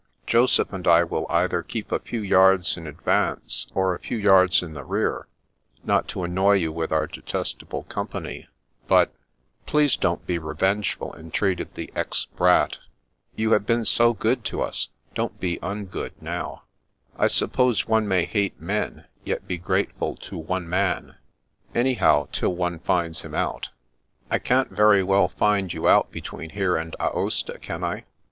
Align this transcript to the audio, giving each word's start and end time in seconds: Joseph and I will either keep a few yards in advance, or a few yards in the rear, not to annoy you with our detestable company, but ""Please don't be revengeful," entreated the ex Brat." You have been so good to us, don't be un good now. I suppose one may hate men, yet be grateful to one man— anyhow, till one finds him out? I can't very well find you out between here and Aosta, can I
Joseph 0.25 0.73
and 0.73 0.87
I 0.87 1.03
will 1.03 1.27
either 1.29 1.61
keep 1.61 1.91
a 1.91 1.99
few 1.99 2.21
yards 2.21 2.75
in 2.75 2.87
advance, 2.87 3.67
or 3.75 3.93
a 3.93 3.99
few 3.99 4.17
yards 4.17 4.63
in 4.63 4.73
the 4.73 4.83
rear, 4.83 5.27
not 5.83 6.07
to 6.07 6.23
annoy 6.23 6.53
you 6.53 6.71
with 6.71 6.91
our 6.91 7.05
detestable 7.05 7.83
company, 7.83 8.47
but 8.87 9.13
""Please 9.67 9.95
don't 9.95 10.25
be 10.25 10.39
revengeful," 10.39 11.13
entreated 11.15 11.75
the 11.75 11.91
ex 11.95 12.25
Brat." 12.35 12.79
You 13.35 13.51
have 13.51 13.67
been 13.67 13.85
so 13.85 14.11
good 14.15 14.43
to 14.45 14.63
us, 14.63 14.87
don't 15.13 15.39
be 15.39 15.61
un 15.61 15.85
good 15.85 16.19
now. 16.19 16.63
I 17.15 17.27
suppose 17.27 17.87
one 17.87 18.07
may 18.07 18.25
hate 18.25 18.59
men, 18.59 19.05
yet 19.23 19.47
be 19.47 19.59
grateful 19.59 20.15
to 20.15 20.35
one 20.39 20.67
man— 20.67 21.13
anyhow, 21.75 22.27
till 22.31 22.55
one 22.55 22.79
finds 22.79 23.21
him 23.21 23.35
out? 23.35 23.69
I 24.31 24.39
can't 24.39 24.71
very 24.71 25.03
well 25.03 25.27
find 25.27 25.71
you 25.71 25.87
out 25.87 26.11
between 26.11 26.49
here 26.49 26.75
and 26.75 26.95
Aosta, 26.99 27.59
can 27.61 27.83
I 27.83 28.05